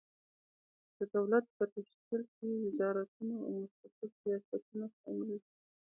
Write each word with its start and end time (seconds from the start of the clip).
د 0.97 0.99
دولت 1.15 1.45
په 1.57 1.63
تشکیل 1.73 2.23
کې 2.35 2.49
وزارتونه 2.65 3.35
او 3.47 3.51
مستقل 3.61 4.09
ریاستونه 4.25 4.85
شامل 4.97 5.27
دي. 5.29 5.39